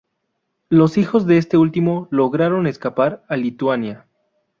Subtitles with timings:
[0.71, 4.07] Los hijos de este último lograron escapar a Lituania.